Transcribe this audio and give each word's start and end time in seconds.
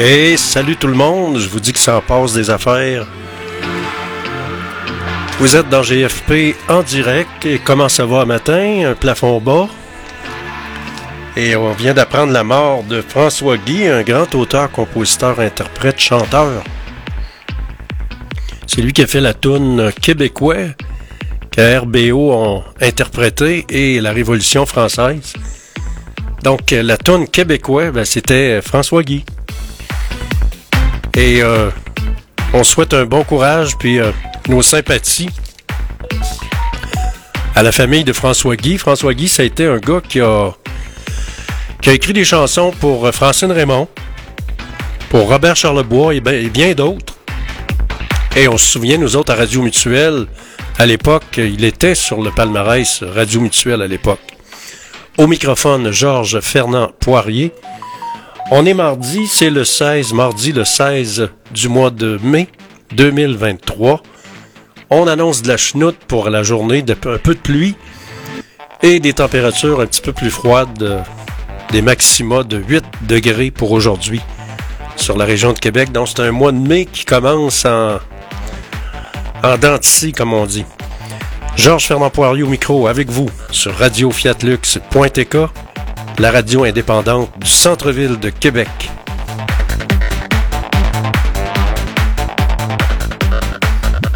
Et 0.00 0.36
salut 0.36 0.76
tout 0.76 0.86
le 0.86 0.94
monde, 0.94 1.38
je 1.38 1.48
vous 1.48 1.58
dis 1.58 1.72
que 1.72 1.78
ça 1.80 1.96
en 1.96 2.00
passe 2.00 2.32
des 2.32 2.50
affaires. 2.50 3.04
Vous 5.40 5.56
êtes 5.56 5.68
dans 5.70 5.82
GFP 5.82 6.54
en 6.68 6.84
direct 6.84 7.44
et 7.44 7.58
comment 7.58 7.88
ça 7.88 8.06
va 8.06 8.24
matin? 8.24 8.90
Un 8.90 8.94
plafond 8.94 9.40
bas. 9.40 9.66
Et 11.36 11.56
on 11.56 11.72
vient 11.72 11.94
d'apprendre 11.94 12.32
la 12.32 12.44
mort 12.44 12.84
de 12.84 13.02
François 13.02 13.56
Guy, 13.56 13.88
un 13.88 14.02
grand 14.04 14.32
auteur, 14.36 14.70
compositeur, 14.70 15.40
interprète, 15.40 15.98
chanteur. 15.98 16.62
C'est 18.68 18.82
lui 18.82 18.92
qui 18.92 19.02
a 19.02 19.08
fait 19.08 19.20
la 19.20 19.34
toune 19.34 19.90
québécois 20.00 20.74
que 21.50 21.78
RBO 21.80 22.32
ont 22.32 22.62
interprété 22.80 23.66
et 23.68 24.00
la 24.00 24.12
Révolution 24.12 24.64
française. 24.64 25.32
Donc 26.44 26.70
la 26.70 26.96
toune 26.96 27.26
québécois, 27.26 27.90
ben, 27.90 28.04
c'était 28.04 28.62
François 28.62 29.02
Guy. 29.02 29.24
Et 31.14 31.42
euh, 31.42 31.70
on 32.52 32.64
souhaite 32.64 32.94
un 32.94 33.04
bon 33.04 33.24
courage 33.24 33.76
puis 33.78 33.98
euh, 33.98 34.12
nos 34.48 34.62
sympathies 34.62 35.30
à 37.54 37.62
la 37.62 37.72
famille 37.72 38.04
de 38.04 38.12
François 38.12 38.56
Guy. 38.56 38.78
François 38.78 39.14
Guy, 39.14 39.28
ça 39.28 39.42
a 39.42 39.46
été 39.46 39.66
un 39.66 39.78
gars 39.78 40.00
qui 40.06 40.20
a, 40.20 40.52
qui 41.82 41.90
a 41.90 41.92
écrit 41.92 42.12
des 42.12 42.24
chansons 42.24 42.72
pour 42.80 43.06
euh, 43.06 43.12
Francine 43.12 43.50
Raymond, 43.50 43.88
pour 45.08 45.28
Robert 45.28 45.56
Charlebois 45.56 46.14
et, 46.14 46.20
bien 46.20 46.74
d'autres. 46.74 47.14
Et 48.36 48.46
on 48.46 48.56
se 48.56 48.66
souvient, 48.66 48.98
nous 48.98 49.16
autres, 49.16 49.32
à 49.32 49.36
Radio 49.36 49.62
Mutuelle, 49.62 50.26
à 50.78 50.86
l'époque, 50.86 51.38
il 51.38 51.64
était 51.64 51.96
sur 51.96 52.22
le 52.22 52.30
palmarès 52.30 53.02
Radio 53.02 53.40
Mutuelle 53.40 53.82
à 53.82 53.88
l'époque. 53.88 54.20
Au 55.16 55.26
microphone, 55.26 55.90
Georges 55.90 56.38
Fernand 56.38 56.92
Poirier. 57.00 57.52
On 58.50 58.64
est 58.64 58.72
mardi, 58.72 59.26
c'est 59.26 59.50
le 59.50 59.62
16, 59.62 60.14
mardi 60.14 60.52
le 60.52 60.64
16 60.64 61.28
du 61.50 61.68
mois 61.68 61.90
de 61.90 62.18
mai 62.22 62.48
2023. 62.92 64.02
On 64.88 65.06
annonce 65.06 65.42
de 65.42 65.48
la 65.48 65.58
chenoute 65.58 65.98
pour 66.08 66.30
la 66.30 66.42
journée, 66.42 66.82
un 66.88 67.18
peu 67.18 67.34
de 67.34 67.40
pluie 67.40 67.76
et 68.82 69.00
des 69.00 69.12
températures 69.12 69.80
un 69.80 69.86
petit 69.86 70.00
peu 70.00 70.14
plus 70.14 70.30
froides, 70.30 71.04
des 71.72 71.82
maxima 71.82 72.42
de 72.42 72.56
8 72.56 72.84
degrés 73.02 73.50
pour 73.50 73.72
aujourd'hui 73.72 74.22
sur 74.96 75.18
la 75.18 75.26
région 75.26 75.52
de 75.52 75.58
Québec. 75.58 75.92
Donc 75.92 76.08
c'est 76.08 76.20
un 76.20 76.32
mois 76.32 76.52
de 76.52 76.56
mai 76.56 76.86
qui 76.86 77.04
commence 77.04 77.66
en, 77.66 77.98
en 79.44 79.58
dentille, 79.58 80.12
comme 80.12 80.32
on 80.32 80.46
dit. 80.46 80.64
Georges 81.54 81.86
Fernand 81.86 82.08
Poirier 82.08 82.44
au 82.44 82.48
micro 82.48 82.86
avec 82.86 83.10
vous 83.10 83.28
sur 83.50 83.76
Radio 83.76 84.10
la 86.18 86.32
radio 86.32 86.64
indépendante 86.64 87.30
du 87.38 87.46
centre-ville 87.46 88.18
de 88.18 88.30
Québec. 88.30 88.68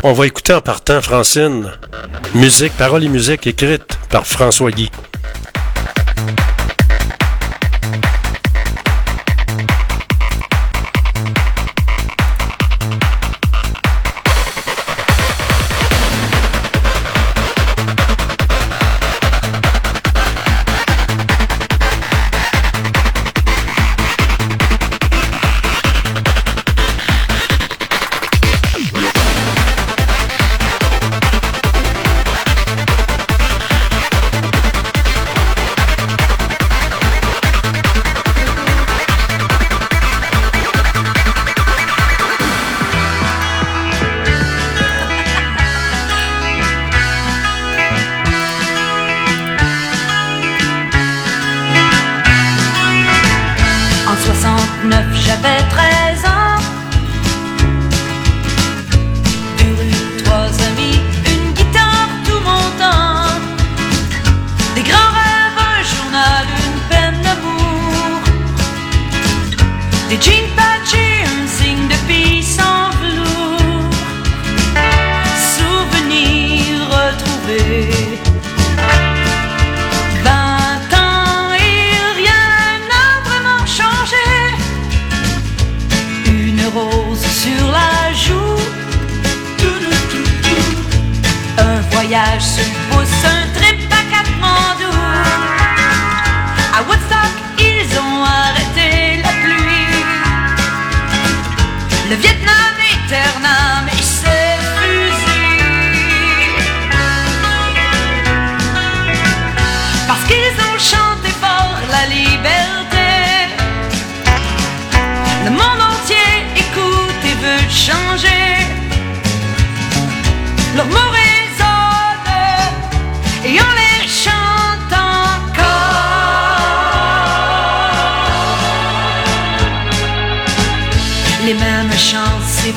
On 0.02 0.12
va 0.12 0.26
écouter 0.26 0.52
en 0.52 0.60
partant, 0.60 1.00
Francine, 1.00 1.70
musique, 2.34 2.72
paroles 2.76 3.04
et 3.04 3.08
musique 3.08 3.46
écrite 3.46 3.98
par 4.08 4.26
François 4.26 4.72
Guy. 4.72 4.90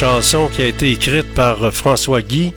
chanson 0.00 0.48
qui 0.48 0.62
a 0.62 0.66
été 0.66 0.90
écrite 0.92 1.34
par 1.34 1.62
euh, 1.62 1.70
François 1.70 2.22
Guy. 2.22 2.54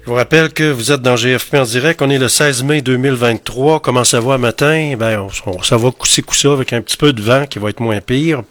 Je 0.00 0.06
vous 0.06 0.14
rappelle 0.14 0.52
que 0.52 0.64
vous 0.64 0.90
êtes 0.90 1.00
dans 1.00 1.14
GFP 1.14 1.54
en 1.54 1.62
direct. 1.62 2.02
On 2.02 2.10
est 2.10 2.18
le 2.18 2.26
16 2.26 2.64
mai 2.64 2.82
2023. 2.82 3.78
Comment 3.78 4.02
ça 4.02 4.18
va 4.18 4.36
matin? 4.36 4.96
Ben, 4.98 5.28
on, 5.46 5.62
ça 5.62 5.76
va 5.76 5.92
cousser 5.92 6.24
ça 6.32 6.52
avec 6.52 6.72
un 6.72 6.80
petit 6.80 6.96
peu 6.96 7.12
de 7.12 7.22
vent 7.22 7.46
qui 7.46 7.60
va 7.60 7.70
être 7.70 7.78
moins 7.78 8.00
pire. 8.00 8.42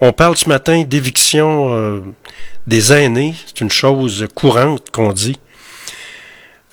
On 0.00 0.12
parle 0.12 0.36
ce 0.36 0.48
matin 0.48 0.84
d'éviction 0.86 1.74
euh, 1.74 2.00
des 2.68 2.92
aînés. 2.92 3.34
C'est 3.46 3.60
une 3.60 3.70
chose 3.70 4.28
courante 4.32 4.88
qu'on 4.92 5.12
dit. 5.12 5.40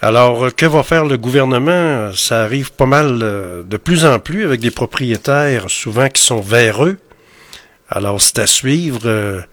Alors, 0.01 0.45
euh, 0.45 0.50
que 0.51 0.68
va 0.68 0.83
faire 0.83 1.06
le 1.06 1.18
gouvernement? 1.18 2.12
Ça 2.13 2.44
arrive 2.44 2.71
pas 2.74 2.86
mal 2.86 3.18
de 3.18 3.77
plus 3.77 4.06
en 4.06 4.19
plus 4.19 4.45
avec 4.45 4.59
des 4.59 4.69
propriétaires 4.69 5.68
souvent 5.68 6.09
qui 6.09 6.21
sont 6.21 6.41
véreux. 6.41 7.00
Alors, 7.89 8.21
c'est 8.21 8.39
à 8.39 8.47
suivre. 8.47 9.44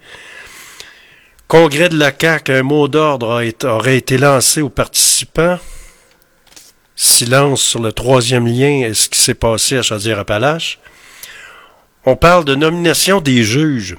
Congrès 1.47 1.89
de 1.89 1.97
la 1.97 2.11
CAQ, 2.17 2.51
un 2.51 2.63
mot 2.63 2.87
d'ordre 2.87 3.43
aurait 3.63 3.97
été 3.97 4.17
lancé 4.17 4.61
aux 4.61 4.69
participants. 4.69 5.59
Silence 6.95 7.61
sur 7.61 7.81
le 7.81 7.91
troisième 7.91 8.47
lien 8.47 8.87
et 8.87 8.93
ce 8.93 9.09
qui 9.09 9.19
s'est 9.19 9.33
passé 9.33 9.77
à 9.77 9.81
Chaudière-Appalaches. 9.81 10.79
On 12.05 12.15
parle 12.15 12.45
de 12.45 12.55
nomination 12.55 13.21
des 13.21 13.43
juges. 13.43 13.97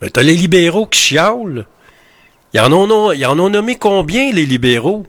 Mais 0.00 0.10
t'as 0.10 0.22
les 0.22 0.34
libéraux 0.34 0.86
qui 0.86 1.00
chialent. 1.00 1.66
Ils 2.52 2.60
en, 2.60 2.72
ont, 2.72 3.12
en 3.12 3.38
ont 3.38 3.50
nommé 3.50 3.76
combien, 3.76 4.32
les 4.32 4.46
libéraux? 4.46 5.06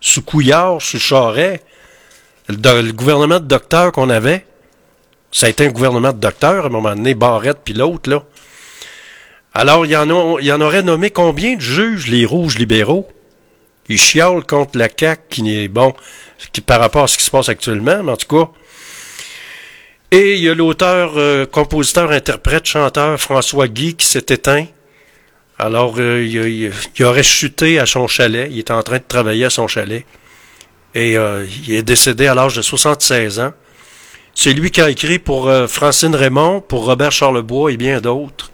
Sous 0.00 0.22
Couillard, 0.22 0.80
sous 0.80 0.98
Charret, 0.98 1.62
le, 2.48 2.82
le 2.82 2.92
gouvernement 2.92 3.40
de 3.40 3.46
docteurs 3.46 3.92
qu'on 3.92 4.10
avait. 4.10 4.46
Ça 5.30 5.46
a 5.46 5.48
été 5.50 5.66
un 5.66 5.70
gouvernement 5.70 6.12
de 6.12 6.18
docteurs, 6.18 6.64
à 6.64 6.66
un 6.68 6.70
moment 6.70 6.94
donné, 6.94 7.14
Barrette 7.14 7.58
puis 7.64 7.74
l'autre, 7.74 8.10
là. 8.10 8.22
Alors, 9.54 9.86
il 9.86 9.90
y, 9.90 9.96
en 9.96 10.60
aurait 10.60 10.82
nommé 10.82 11.10
combien 11.10 11.56
de 11.56 11.60
juges, 11.60 12.06
les 12.06 12.24
rouges 12.24 12.58
libéraux? 12.58 13.08
Ils 13.88 13.98
chiolent 13.98 14.44
contre 14.44 14.78
la 14.78 14.88
CAQ, 14.88 15.22
qui 15.30 15.42
n'est 15.42 15.68
bon, 15.68 15.94
par 16.66 16.78
rapport 16.80 17.04
à 17.04 17.06
ce 17.08 17.16
qui 17.16 17.24
se 17.24 17.30
passe 17.30 17.48
actuellement, 17.48 18.02
mais 18.02 18.12
en 18.12 18.16
tout 18.16 18.28
cas. 18.28 18.50
Et 20.10 20.36
il 20.36 20.40
y 20.40 20.48
a 20.48 20.54
l'auteur, 20.54 21.12
euh, 21.16 21.44
compositeur, 21.44 22.12
interprète, 22.12 22.66
chanteur 22.66 23.20
François 23.20 23.68
Guy 23.68 23.94
qui 23.94 24.06
s'est 24.06 24.26
éteint. 24.28 24.66
Alors, 25.58 25.96
euh, 25.98 26.24
il, 26.24 26.72
il, 26.96 27.04
aurait 27.04 27.22
chuté 27.22 27.78
à 27.78 27.86
son 27.86 28.06
chalet. 28.06 28.48
Il 28.50 28.60
était 28.60 28.72
en 28.72 28.82
train 28.82 28.98
de 28.98 29.04
travailler 29.06 29.46
à 29.46 29.50
son 29.50 29.66
chalet. 29.66 30.06
Et 30.94 31.18
euh, 31.18 31.46
il 31.66 31.74
est 31.74 31.82
décédé 31.82 32.26
à 32.26 32.34
l'âge 32.34 32.54
de 32.54 32.62
76 32.62 33.40
ans. 33.40 33.52
C'est 34.40 34.52
lui 34.52 34.70
qui 34.70 34.80
a 34.80 34.88
écrit 34.88 35.18
pour 35.18 35.50
Francine 35.66 36.14
Raymond, 36.14 36.60
pour 36.60 36.84
Robert 36.84 37.10
Charlebois 37.10 37.72
et 37.72 37.76
bien 37.76 38.00
d'autres. 38.00 38.52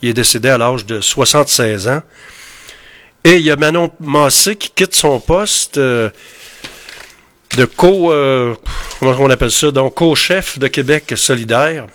Il 0.00 0.08
est 0.08 0.14
décédé 0.14 0.48
à 0.48 0.56
l'âge 0.56 0.86
de 0.86 1.02
76 1.02 1.86
ans. 1.88 2.00
Et 3.22 3.36
il 3.36 3.42
y 3.42 3.50
a 3.50 3.56
Manon 3.56 3.92
Massé 4.00 4.56
qui 4.56 4.70
quitte 4.70 4.94
son 4.94 5.20
poste 5.20 5.76
euh, 5.76 6.08
de. 7.58 7.68
Euh, 7.82 8.54
co-chef 9.94 10.58
de 10.58 10.66
Québec 10.68 11.12
solidaire. 11.14 11.88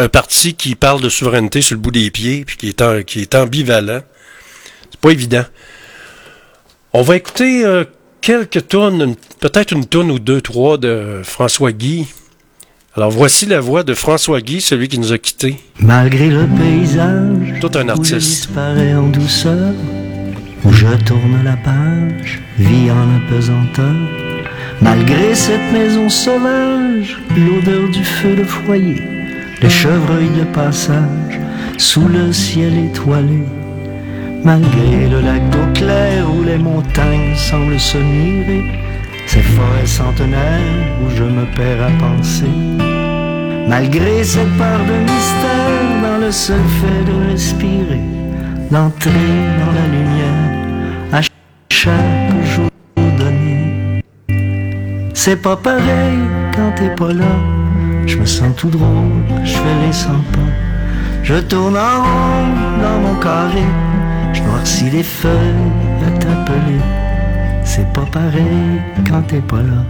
Un 0.00 0.08
parti 0.08 0.54
qui 0.54 0.74
parle 0.74 1.00
de 1.00 1.08
souveraineté 1.08 1.62
sur 1.62 1.76
le 1.76 1.80
bout 1.80 1.92
des 1.92 2.10
pieds, 2.10 2.44
puis 2.44 2.56
qui 2.56 2.70
est, 2.70 3.04
qui 3.04 3.20
est 3.20 3.36
ambivalent. 3.36 4.02
C'est 4.90 5.00
pas 5.00 5.10
évident. 5.10 5.44
On 6.92 7.02
va 7.02 7.14
écouter 7.14 7.64
euh, 7.64 7.84
quelques 8.20 8.66
tonnes, 8.66 9.14
peut-être 9.40 9.72
une 9.72 9.86
tonne 9.86 10.10
ou 10.10 10.18
deux, 10.18 10.40
trois 10.40 10.78
de 10.78 11.20
François 11.22 11.72
Guy. 11.72 12.06
Alors 12.96 13.10
voici 13.10 13.46
la 13.46 13.60
voix 13.60 13.82
de 13.82 13.94
François 13.94 14.40
Guy, 14.40 14.60
celui 14.60 14.88
qui 14.88 14.98
nous 14.98 15.12
a 15.12 15.18
quittés. 15.18 15.56
Malgré 15.80 16.28
le 16.28 16.46
paysage, 16.46 17.60
tout 17.60 17.70
un 17.74 17.88
artiste. 17.88 18.48
Où 18.56 18.98
en 18.98 19.08
douceur, 19.08 19.74
où 20.64 20.72
je 20.72 20.86
tourne 21.04 21.42
la 21.44 21.56
page, 21.56 22.40
vie 22.58 22.90
en 22.90 23.16
apesanteur. 23.16 23.94
Malgré 24.80 25.34
cette 25.34 25.72
maison 25.72 26.08
sauvage, 26.08 27.18
l'odeur 27.36 27.88
du 27.90 28.04
feu 28.04 28.36
de 28.36 28.44
foyer, 28.44 29.02
les 29.60 29.70
chevreuils 29.70 30.30
de 30.38 30.44
passage, 30.54 31.40
sous 31.78 32.08
le 32.08 32.32
ciel 32.32 32.72
étoilé. 32.78 33.40
Malgré 34.44 35.08
le 35.08 35.20
lac 35.20 35.50
d'eau 35.50 35.66
claire 35.74 36.26
où 36.32 36.44
les 36.44 36.58
montagnes 36.58 37.34
semblent 37.36 37.80
se 37.80 37.98
mirer, 37.98 38.62
ces 39.26 39.42
forêts 39.42 39.86
centenaires 39.86 40.60
où 41.04 41.10
je 41.10 41.24
me 41.24 41.44
perds 41.56 41.82
à 41.82 41.90
penser. 41.98 42.54
Malgré 43.68 44.22
cette 44.22 44.56
part 44.56 44.84
de 44.90 44.96
mystère 45.02 46.02
dans 46.02 46.18
le 46.24 46.30
seul 46.30 46.60
fait 46.80 47.04
de 47.10 47.30
respirer, 47.32 48.00
d'entrer 48.70 49.10
dans 49.60 49.72
la 49.72 49.86
lumière 49.94 51.12
à 51.12 51.20
chaque 51.70 52.44
jour 52.44 52.68
donné. 52.96 54.02
C'est 55.14 55.42
pas 55.42 55.56
pareil 55.56 56.18
quand 56.54 56.72
t'es 56.76 56.94
pas 56.94 57.12
là, 57.12 57.34
je 58.06 58.16
me 58.18 58.24
sens 58.24 58.54
tout 58.56 58.70
drôle, 58.70 59.24
je 59.44 59.52
fais 59.52 59.86
les 59.86 59.92
100 59.92 60.08
pas. 60.08 60.52
Je 61.24 61.34
tourne 61.40 61.76
en 61.76 62.02
rond 62.02 62.46
dans 62.80 63.00
mon 63.00 63.20
carré, 63.20 63.64
je 64.32 64.42
noircis 64.42 64.90
les 64.90 65.02
feuilles 65.02 65.72
à 66.06 66.10
t'appeler. 66.18 66.95
C'est 67.68 67.92
pas 67.92 68.06
pareil 68.10 68.80
quand 69.08 69.22
t'es 69.22 69.40
pas 69.40 69.60
là. 69.60 69.82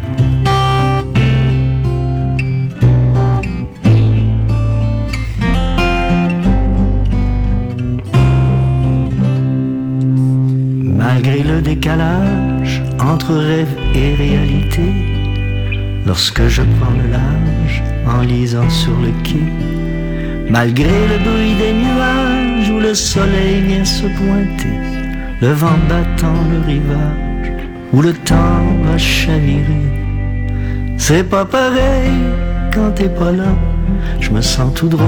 Malgré 10.83 11.43
le 11.43 11.61
décalage 11.61 12.83
entre 12.99 13.35
rêve 13.35 13.69
et 13.95 14.15
réalité, 14.15 14.89
lorsque 16.07 16.49
je 16.49 16.63
prends 16.81 16.97
le 17.03 17.11
large 17.13 17.83
en 18.07 18.23
lisant 18.23 18.71
sur 18.71 18.97
le 19.01 19.13
quai, 19.23 19.47
malgré 20.51 20.97
le 21.13 21.19
bruit 21.19 21.55
des 21.55 21.75
nuages 21.75 22.71
où 22.71 22.81
le 22.81 22.95
soleil 22.95 23.61
vient 23.61 23.85
se 23.85 24.07
pointer, 24.07 24.79
le 25.43 25.53
vent 25.53 25.79
battant 25.89 26.43
le 26.51 26.67
rivage, 26.67 27.36
où 27.93 28.03
le 28.03 28.13
temps 28.13 28.63
va 28.85 28.99
chavirer. 28.99 29.87
C'est 30.97 31.25
pas 31.25 31.45
pareil 31.45 32.13
quand 32.75 32.91
t'es 32.95 33.09
pas 33.09 33.33
là, 33.33 33.55
je 34.21 34.31
me 34.31 34.41
sens 34.41 34.75
tout 34.75 34.89
drôle, 34.89 35.07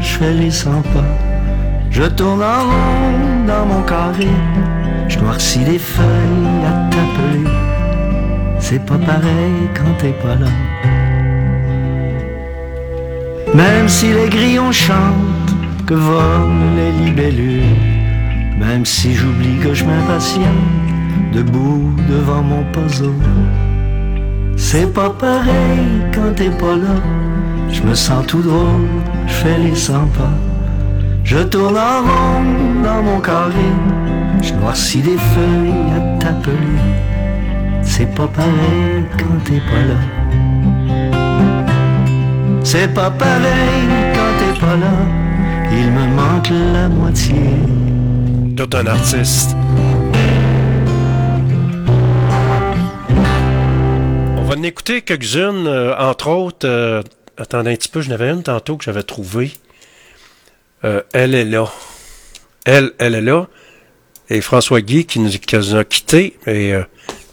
je 0.00 0.08
fais 0.08 0.32
les 0.32 0.50
100 0.50 0.70
pas, 0.94 1.04
je 1.90 2.04
tourne 2.04 2.42
en 2.42 2.64
rond 2.64 3.46
dans 3.46 3.66
mon 3.66 3.82
carré. 3.82 4.28
Je 5.08 5.18
noircis 5.18 5.60
les 5.60 5.78
feuilles 5.78 6.64
à 6.66 6.90
t'appeler. 6.90 7.50
C'est 8.58 8.84
pas 8.84 8.98
pareil 8.98 9.58
quand 9.74 9.94
t'es 9.98 10.12
pas 10.22 10.34
là. 10.34 10.50
Même 13.54 13.88
si 13.88 14.12
les 14.12 14.28
grillons 14.28 14.70
chantent, 14.70 15.38
que 15.86 15.94
volent 15.94 16.74
les 16.76 16.92
libellules. 17.06 17.62
Même 18.58 18.84
si 18.84 19.14
j'oublie 19.14 19.58
que 19.62 19.72
je 19.72 19.84
m'impatiente, 19.84 20.44
debout 21.38 21.92
devant 22.08 22.42
mon 22.42 22.64
puzzle. 22.72 23.12
C'est 24.56 24.92
pas 24.92 25.10
pareil 25.10 25.86
quand 26.12 26.34
t'es 26.34 26.50
pas 26.50 26.76
là. 26.84 26.96
Je 27.70 27.82
me 27.82 27.94
sens 27.94 28.26
tout 28.26 28.42
drôle, 28.42 28.88
je 29.26 29.32
fais 29.32 29.58
les 29.58 29.74
100 29.74 29.92
pas. 30.18 30.36
Je 31.24 31.38
tourne 31.38 31.76
en 31.76 31.98
rond 32.08 32.82
dans 32.82 33.02
mon 33.02 33.20
carré. 33.20 33.70
Je 34.42 34.52
noircis 34.54 35.02
des 35.02 35.20
feuilles 35.32 35.88
à 35.96 36.18
t'appeler. 36.18 36.80
C'est 37.82 38.12
pas 38.14 38.28
pareil 38.28 39.04
quand 39.18 39.38
t'es 39.44 39.62
pas 39.70 39.84
là. 39.90 40.00
C'est 42.64 42.92
pas 42.92 43.10
pareil 43.10 43.84
quand 44.14 44.32
t'es 44.38 44.60
pas 44.60 44.76
là. 44.84 44.94
Il 45.70 45.88
me 45.96 46.06
manque 46.20 46.50
la 46.74 46.88
moitié. 46.88 47.42
Tout 48.56 48.70
un 48.76 48.86
artiste. 48.86 49.54
Va 54.48 54.54
en 54.54 54.62
écouter 54.62 55.02
quelques-unes, 55.02 55.66
euh, 55.66 55.94
entre 55.98 56.28
autres. 56.28 56.66
Euh, 56.66 57.02
attendez 57.36 57.72
un 57.72 57.76
petit 57.76 57.88
peu, 57.88 58.00
je 58.00 58.08
n'avais 58.08 58.30
une 58.30 58.42
tantôt 58.42 58.76
que 58.76 58.84
j'avais 58.84 59.02
trouvée. 59.02 59.52
Euh, 60.84 61.02
elle 61.12 61.34
est 61.34 61.44
là. 61.44 61.70
Elle, 62.64 62.92
elle 62.98 63.14
est 63.14 63.22
là 63.22 63.48
et 64.30 64.42
François 64.42 64.82
Guy 64.82 65.06
qui 65.06 65.20
nous, 65.20 65.30
a 65.74 65.84
quittés, 65.84 66.36
et 66.46 66.74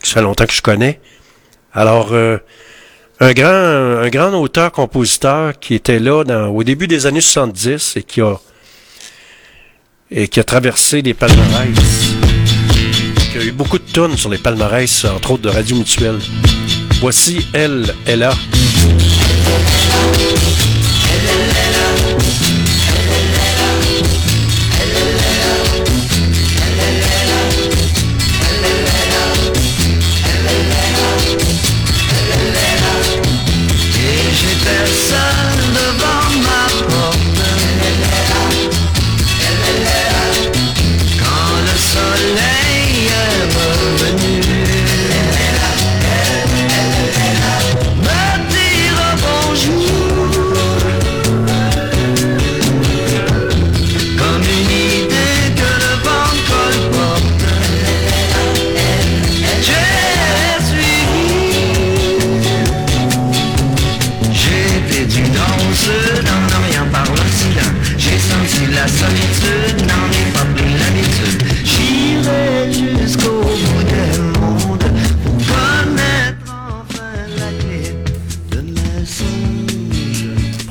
qui 0.02 0.12
fait 0.12 0.22
longtemps 0.22 0.46
que 0.46 0.54
je 0.54 0.62
connais. 0.62 1.02
Alors, 1.74 2.14
un 2.14 3.34
grand, 3.34 3.52
un 3.52 4.08
grand 4.08 4.32
auteur-compositeur 4.32 5.60
qui 5.60 5.74
était 5.74 6.00
là 6.00 6.24
au 6.50 6.64
début 6.64 6.88
des 6.88 7.06
années 7.06 7.20
70 7.20 7.98
et 7.98 8.04
qui 8.04 8.22
a 8.22 8.38
et 10.10 10.30
qui 10.30 10.40
a 10.40 10.46
traversé 10.46 11.02
les 11.02 11.14
palmarès. 11.14 11.68
Il 13.34 13.42
y 13.42 13.44
a 13.44 13.48
eu 13.48 13.52
beaucoup 13.52 13.78
de 13.78 13.92
tonnes 13.92 14.16
sur 14.16 14.30
les 14.30 14.38
palmarès, 14.38 15.04
entre 15.04 15.32
autres 15.32 15.44
de 15.44 15.50
Radio 15.50 15.76
Mutuelle. 15.76 16.20
Voici 17.08 17.46
Elle, 17.54 17.94
Ella. 18.08 18.32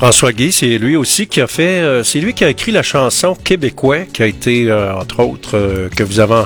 François 0.05 0.33
Guy, 0.33 0.51
c'est 0.51 0.77
lui 0.77 0.95
aussi 0.95 1.25
qui 1.25 1.41
a 1.41 1.47
fait, 1.47 1.81
euh, 1.81 2.03
c'est 2.03 2.19
lui 2.19 2.35
qui 2.35 2.43
a 2.43 2.49
écrit 2.51 2.71
la 2.71 2.83
chanson 2.83 3.33
Québécois, 3.33 4.01
qui 4.13 4.21
a 4.21 4.27
été, 4.27 4.69
euh, 4.69 4.93
entre 4.93 5.23
autres, 5.23 5.57
euh, 5.57 5.89
que 5.89 6.03
vous 6.03 6.19
avez, 6.19 6.43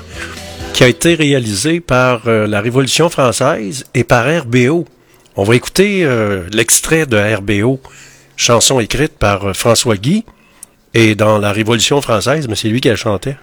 qui 0.72 0.86
a 0.86 0.88
été 0.88 1.14
réalisée 1.14 1.82
par 1.82 2.22
la 2.26 2.62
Révolution 2.62 3.10
française 3.10 3.84
et 3.94 4.06
par 4.06 4.26
RBO. 4.44 4.86
On 5.36 5.44
va 5.44 5.56
écouter 5.58 6.08
l'extrait 6.54 7.06
de 7.06 7.18
RBO, 7.18 7.82
chanson 8.38 8.80
écrite 8.80 9.18
par 9.18 9.54
François 9.54 9.98
Guy, 9.98 10.24
et 10.94 11.16
dans 11.16 11.38
la 11.38 11.52
Révolution 11.52 12.02
française, 12.02 12.48
mais 12.48 12.56
c'est 12.56 12.70
lui 12.70 12.80
qui 12.80 12.90
a 12.90 12.96
chanté. 12.96 13.36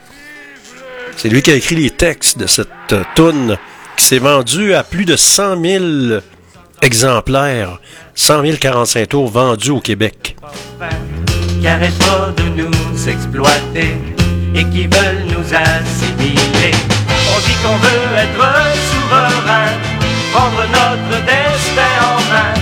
C'est 1.19 1.29
lui 1.29 1.43
qui 1.43 1.51
a 1.51 1.57
écrit 1.57 1.77
les 1.77 1.91
textes 1.91 2.39
de 2.39 2.47
cette 2.47 2.71
tune 3.17 3.59
qui 3.99 4.05
s'est 4.07 4.19
vendue 4.19 4.73
à 4.73 4.83
plus 4.83 5.05
de 5.05 5.15
100 5.15 5.63
000 5.63 5.85
exemplaires 6.81 7.81
100 8.17 8.43
045 8.59 9.09
tours 9.09 9.31
vendus 9.31 9.71
au 9.71 9.81
Québec. 9.81 10.37
Qui 11.61 11.69
arrêtent 11.69 11.99
pas 11.99 12.33
de 12.37 12.49
nous 12.49 13.09
exploiter 13.09 13.95
et 14.55 14.65
qui 14.65 14.87
veulent 14.87 15.27
nous 15.29 15.55
assimiler. 15.55 16.73
On 17.31 17.39
dit 17.41 17.57
qu'on 17.63 17.77
veut 17.77 18.17
être 18.17 18.47
souverain, 18.91 19.69
prendre 20.33 20.65
notre 20.67 21.25
destin 21.27 21.95
en 22.03 22.19
main, 22.33 22.55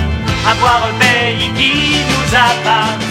avoir 0.51 0.89
un 0.89 0.99
pays 0.99 1.51
qui 1.57 1.99
nous 2.11 2.35
appartient. 2.35 3.04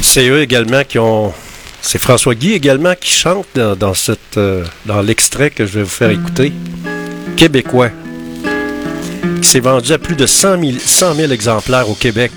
C'est 0.00 0.28
eux 0.28 0.40
également 0.40 0.82
qui 0.84 0.98
ont. 0.98 1.32
C'est 1.80 1.98
François 1.98 2.34
Guy 2.34 2.52
également 2.52 2.94
qui 2.98 3.12
chante 3.12 3.46
euh, 3.56 3.74
dans 3.74 5.02
l'extrait 5.02 5.50
que 5.50 5.66
je 5.66 5.72
vais 5.72 5.82
vous 5.82 5.90
faire 5.90 6.10
écouter. 6.10 6.52
Québécois. 7.36 7.90
Qui 9.40 9.48
s'est 9.48 9.60
vendu 9.60 9.92
à 9.92 9.98
plus 9.98 10.14
de 10.14 10.26
100 10.26 10.60
000, 10.60 10.72
100 10.78 11.14
000 11.14 11.32
exemplaires 11.32 11.90
au 11.90 11.94
Québec. 11.94 12.32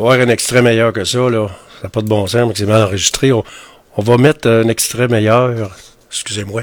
Avoir 0.00 0.20
un 0.20 0.28
extrait 0.28 0.62
meilleur 0.62 0.92
que 0.92 1.04
ça, 1.04 1.28
là. 1.30 1.48
Ça 1.80 1.84
n'a 1.84 1.90
pas 1.90 2.02
de 2.02 2.08
bon 2.08 2.26
sens, 2.26 2.46
mais 2.48 2.54
c'est 2.54 2.66
mal 2.66 2.82
enregistré. 2.82 3.32
On, 3.32 3.44
va 3.96 4.16
mettre 4.16 4.48
un 4.48 4.68
extrait 4.68 5.08
meilleur. 5.08 5.76
Excusez-moi. 6.10 6.62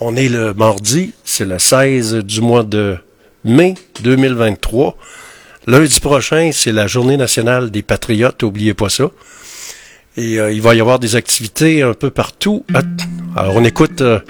On 0.00 0.16
est 0.16 0.28
le 0.28 0.52
mardi, 0.52 1.12
c'est 1.24 1.46
le 1.46 1.58
16 1.58 2.16
du 2.16 2.40
mois 2.40 2.62
de 2.62 2.98
mai 3.44 3.74
2023. 4.02 4.96
Lundi 5.66 6.00
prochain, 6.00 6.50
c'est 6.52 6.72
la 6.72 6.86
journée 6.86 7.16
nationale 7.16 7.70
des 7.70 7.82
patriotes, 7.82 8.42
oubliez 8.42 8.74
pas 8.74 8.88
ça. 8.88 9.10
Et 10.16 10.38
euh, 10.38 10.52
il 10.52 10.62
va 10.62 10.74
y 10.74 10.80
avoir 10.80 10.98
des 10.98 11.16
activités 11.16 11.82
un 11.82 11.94
peu 11.94 12.10
partout. 12.10 12.64
Alors 13.36 13.56
on 13.56 13.64
écoute 13.64 14.00
euh, 14.00 14.20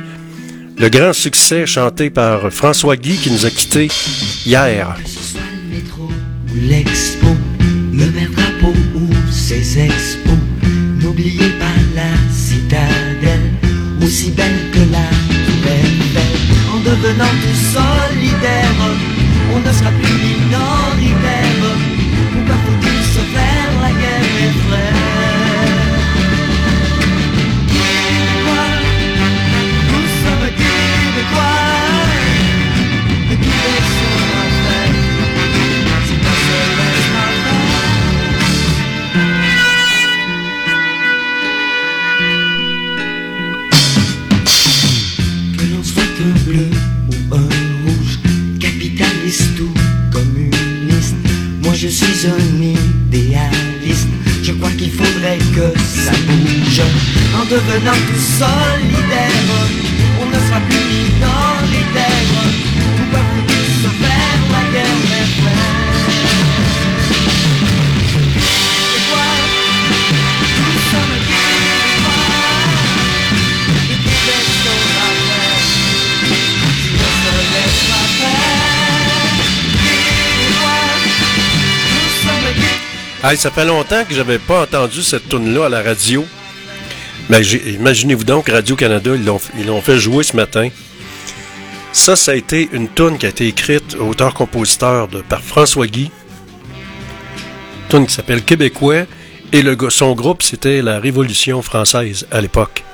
le 0.78 0.88
grand 0.88 1.12
succès 1.12 1.66
chanté 1.66 2.11
par 2.11 2.52
François 2.52 2.97
Guy 2.97 3.16
qui 3.16 3.30
nous 3.30 3.45
a 3.45 3.50
quittés 3.50 3.88
hier. 4.45 4.97
L'expo, 6.54 7.28
ses 9.47 9.79
expos. 9.79 10.35
N'oubliez 11.00 11.50
pas 11.61 11.79
la 11.95 12.11
citadelle, 12.33 13.53
aussi 14.03 14.31
belle 14.33 14.61
que 14.73 14.81
la 14.91 15.09
belle. 15.62 16.25
En 16.75 16.79
devenant 16.81 17.35
tout 17.43 17.59
solidaire, 17.79 18.75
on 19.55 19.61
ne 19.61 19.73
sera 19.73 19.91
plus 20.03 20.05
un 57.76 57.87
homme 57.87 58.04
tout 58.09 58.18
solidaire, 58.18 59.45
on 60.21 60.26
ne 60.26 60.38
sera 60.47 60.61
plus 60.61 60.78
minoritaire, 60.78 62.25
tout 62.97 63.09
peuple 63.12 63.40
qui 63.49 63.61
se 63.83 63.88
faire 64.00 64.40
la 64.50 64.62
guerre 64.73 65.00
des 65.02 65.26
frères. 65.37 65.76
Et 68.97 69.02
quoi 69.11 69.28
Nous 70.56 70.80
sommes 70.90 71.18
québécois, 71.28 72.33
et 73.92 73.99
Québec 74.06 74.47
sera 74.64 75.11
frère, 75.26 75.61
tu 76.23 76.92
ne 76.92 77.09
se 77.21 77.33
laisses 77.52 77.85
pas 77.90 78.09
faire. 78.21 78.64
Québécois, 79.85 80.88
nous 81.92 82.11
sommes 82.23 82.50
québécois. 82.54 83.23
Ah, 83.23 83.37
ça 83.37 83.50
fait 83.50 83.66
longtemps 83.66 84.04
que 84.09 84.14
j'avais 84.14 84.38
pas 84.38 84.62
entendu 84.62 85.02
cette 85.02 85.28
tune 85.28 85.52
là 85.52 85.66
à 85.66 85.68
la 85.68 85.83
radio. 85.83 86.26
Imaginez-vous 87.28 88.25
donc, 88.25 88.49
Radio-Canada, 88.49 89.11
ils 89.14 89.66
l'ont 89.66 89.80
fait 89.80 89.99
jouer 89.99 90.23
ce 90.23 90.37
matin. 90.37 90.68
Ça, 91.92 92.14
ça 92.14 92.33
a 92.33 92.35
été 92.35 92.68
une 92.73 92.88
tune 92.88 93.18
qui 93.18 93.26
a 93.26 93.30
été 93.30 93.47
écrite, 93.47 93.97
auteur-compositeur 93.97 95.09
par 95.28 95.40
François 95.40 95.87
Guy. 95.87 96.04
Une 96.04 97.88
tune 97.88 98.06
qui 98.06 98.14
s'appelle 98.14 98.42
Québécois. 98.42 99.06
Et 99.52 99.64
son 99.88 100.14
groupe, 100.14 100.42
c'était 100.42 100.83
la 100.83 101.00
Révolution 101.00 101.62
française 101.62 102.26
à 102.30 102.40
l'époque. 102.40 102.85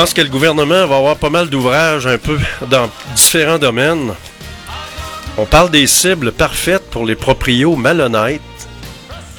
Pense 0.00 0.12
que 0.12 0.20
le 0.20 0.28
gouvernement 0.28 0.86
va 0.86 0.98
avoir 0.98 1.16
pas 1.16 1.30
mal 1.30 1.48
d'ouvrages 1.48 2.06
un 2.06 2.18
peu 2.18 2.38
dans 2.68 2.90
différents 3.14 3.58
domaines. 3.58 4.12
On 5.38 5.46
parle 5.46 5.70
des 5.70 5.86
cibles 5.86 6.32
parfaites 6.32 6.90
pour 6.90 7.06
les 7.06 7.14
proprios 7.14 7.76
malhonnêtes. 7.76 8.42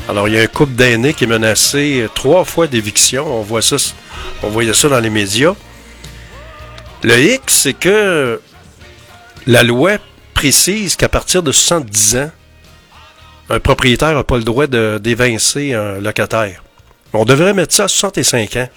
Alors, 0.09 0.27
il 0.27 0.33
y 0.33 0.39
a 0.39 0.41
un 0.41 0.47
couple 0.47 0.73
d'aînés 0.73 1.13
qui 1.13 1.25
est 1.25 1.27
menacé 1.27 2.01
euh, 2.01 2.09
trois 2.11 2.43
fois 2.43 2.65
d'éviction. 2.65 3.27
On 3.27 3.43
voit 3.43 3.61
ça, 3.61 3.75
on 4.41 4.49
voyait 4.49 4.73
ça 4.73 4.89
dans 4.89 4.99
les 4.99 5.11
médias. 5.11 5.53
Le 7.03 7.19
X, 7.19 7.53
c'est 7.53 7.73
que 7.73 8.41
la 9.45 9.61
loi 9.61 9.97
précise 10.33 10.95
qu'à 10.95 11.07
partir 11.07 11.43
de 11.43 11.51
70 11.51 12.17
ans, 12.17 12.31
un 13.51 13.59
propriétaire 13.59 14.15
n'a 14.15 14.23
pas 14.23 14.37
le 14.37 14.43
droit 14.43 14.65
d'évincer 14.65 15.75
un 15.75 15.99
locataire. 15.99 16.63
On 17.13 17.25
devrait 17.25 17.53
mettre 17.53 17.75
ça 17.75 17.83
à 17.83 17.87
65 17.87 18.55
ans. 18.55 18.69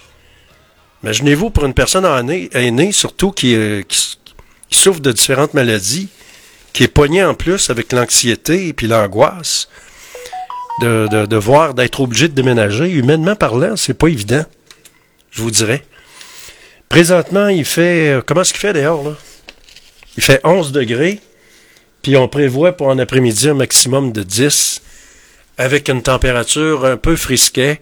Imaginez-vous 1.03 1.49
pour 1.49 1.65
une 1.65 1.73
personne 1.73 2.05
aînée, 2.53 2.91
surtout 2.91 3.31
qui, 3.31 3.55
euh, 3.55 3.81
qui, 3.87 4.17
souffre 4.69 4.99
de 4.99 5.11
différentes 5.11 5.53
maladies, 5.53 6.09
qui 6.73 6.83
est 6.83 6.87
poignée 6.87 7.23
en 7.23 7.33
plus 7.33 7.69
avec 7.69 7.91
l'anxiété 7.91 8.67
et 8.67 8.73
puis 8.73 8.87
l'angoisse, 8.87 9.67
de, 10.79 11.07
de, 11.11 11.25
de, 11.25 11.35
voir, 11.35 11.73
d'être 11.73 11.99
obligé 12.01 12.27
de 12.27 12.33
déménager, 12.33 12.89
humainement 12.89 13.35
parlant, 13.35 13.75
c'est 13.75 13.93
pas 13.93 14.07
évident, 14.07 14.45
je 15.31 15.41
vous 15.41 15.51
dirais. 15.51 15.83
Présentement, 16.87 17.47
il 17.47 17.65
fait, 17.65 18.09
euh, 18.09 18.21
comment 18.25 18.41
est-ce 18.41 18.53
qu'il 18.53 18.61
fait 18.61 18.73
d'ailleurs, 18.73 19.03
là? 19.03 19.15
Il 20.17 20.23
fait 20.23 20.41
11 20.43 20.71
degrés, 20.71 21.19
puis 22.01 22.17
on 22.17 22.27
prévoit 22.27 22.73
pour 22.73 22.91
un 22.91 22.99
après-midi 22.99 23.49
un 23.49 23.53
maximum 23.53 24.11
de 24.11 24.23
10, 24.23 24.81
avec 25.57 25.89
une 25.89 26.01
température 26.01 26.85
un 26.85 26.97
peu 26.97 27.15
frisquet. 27.15 27.81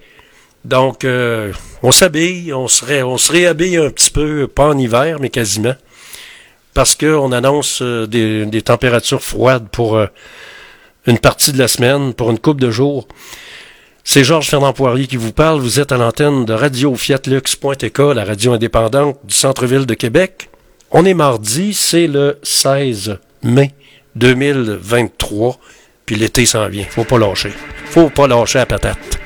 Donc, 0.66 1.06
euh, 1.06 1.54
on 1.84 1.92
s'habille, 1.92 2.54
on 2.54 2.68
se, 2.68 2.86
on 3.04 3.16
réhabille 3.32 3.78
un 3.78 3.90
petit 3.90 4.12
peu, 4.12 4.48
pas 4.48 4.68
en 4.68 4.78
hiver, 4.78 5.18
mais 5.20 5.30
quasiment, 5.30 5.76
parce 6.74 6.96
qu'on 6.96 7.32
annonce 7.32 7.82
euh, 7.82 8.06
des, 8.06 8.62
températures 8.62 9.24
froides 9.24 9.70
pour 9.72 9.96
euh, 9.96 10.08
une 11.08 11.18
partie 11.18 11.54
de 11.54 11.58
la 11.58 11.68
semaine, 11.68 12.14
pour 12.14 12.30
une 12.30 12.40
coupe 12.40 12.60
de 12.60 12.72
jours. 12.72 13.08
C'est 14.04 14.24
Georges 14.24 14.50
Fernand 14.50 14.74
Poirier 14.74 15.08
qui 15.08 15.18
vous 15.18 15.32
parle. 15.32 15.60
Vous 15.60 15.80
êtes 15.80 15.92
à 15.92 15.98
l'antenne 15.98 16.46
de 16.46 16.54
Radio 16.54 16.96
Fiatlux.tk, 16.96 18.00
la 18.16 18.26
radio 18.26 18.54
indépendante 18.54 19.20
du 19.24 19.36
centre-ville 19.36 19.86
de 19.86 19.94
Québec. 19.94 20.50
On 20.92 21.06
est 21.06 21.14
mardi, 21.14 21.74
c'est 21.74 22.08
le 22.08 22.40
16 22.42 23.18
mai 23.44 23.72
2023, 24.16 25.60
puis 26.06 26.16
l'été 26.16 26.46
s'en 26.46 26.68
vient. 26.68 26.86
Faut 26.90 27.04
pas 27.04 27.20
lâcher. 27.20 27.54
Faut 27.86 28.10
pas 28.10 28.28
lâcher 28.28 28.58
la 28.58 28.66
patate. 28.66 29.19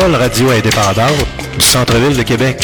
Seule 0.00 0.14
radio 0.14 0.48
indépendante 0.48 1.26
du 1.58 1.64
centre-ville 1.64 2.16
de 2.16 2.22
Québec. 2.22 2.58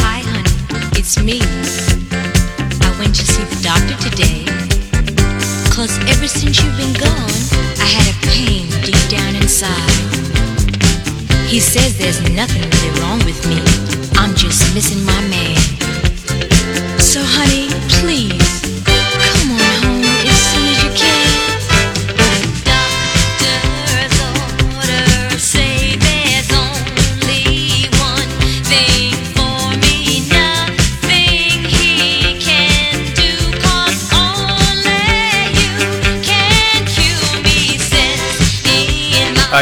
Hi, 0.00 0.20
honey, 0.20 0.98
it's 0.98 1.16
me. 1.22 1.38
I 2.82 2.90
went 2.98 3.14
to 3.14 3.24
see 3.24 3.44
the 3.44 3.62
doctor 3.62 3.94
today. 4.02 4.44
Cause 5.70 5.96
ever 6.08 6.26
since 6.26 6.60
you've 6.60 6.76
been 6.76 6.94
gone, 6.94 7.30
I 7.78 7.86
had 7.86 8.06
a 8.10 8.16
pain 8.26 8.66
deep 8.82 8.98
down 9.10 9.36
inside. 9.36 9.70
He 11.46 11.60
says 11.60 11.96
there's 11.98 12.20
nothing 12.34 12.62
really 12.62 13.00
wrong 13.00 13.20
with 13.24 13.46
me. 13.46 13.62
I'm 14.18 14.34
just 14.34 14.74
missing 14.74 15.04
my 15.04 15.15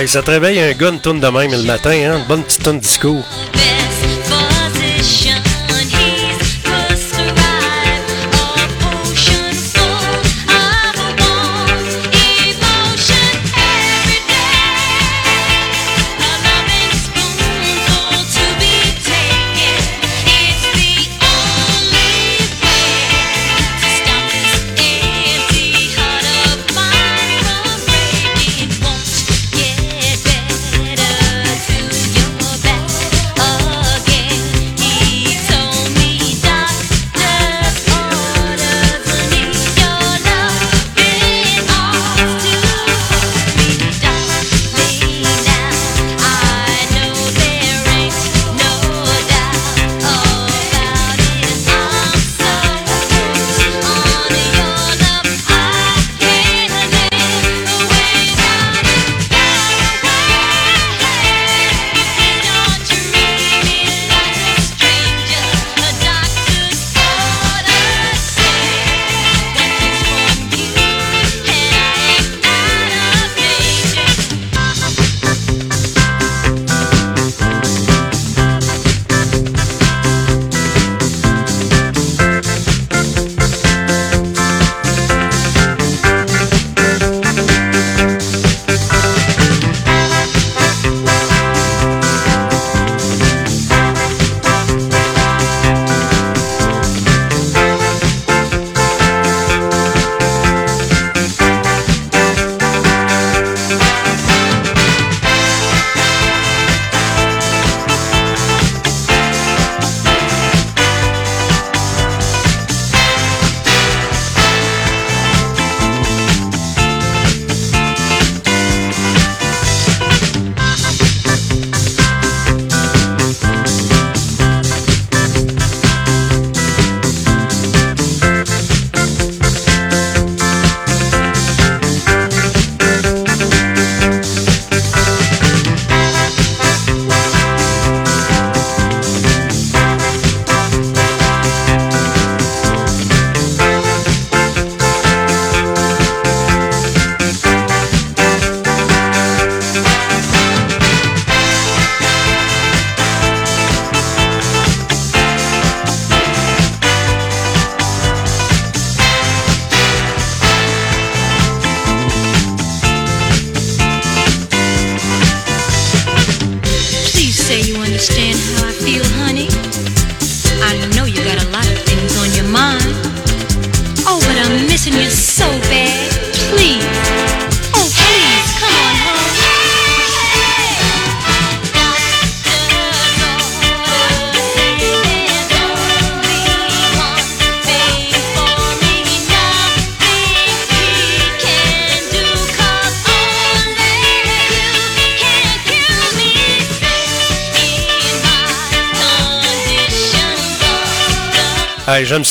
Hey, 0.04 0.08
ça 0.08 0.20
te 0.22 0.30
réveille 0.30 0.60
un 0.60 0.72
gars 0.72 0.90
une 0.90 1.00
tourne 1.00 1.18
de 1.18 1.26
même 1.28 1.50
le 1.50 1.62
matin, 1.62 1.88
hein? 1.92 2.18
Une 2.18 2.24
bonne 2.24 2.42
petite 2.42 2.62
tourne 2.62 2.78
disco. 2.78 3.22